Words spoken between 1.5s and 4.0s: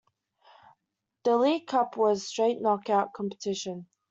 Cup was a straight knock-out competition.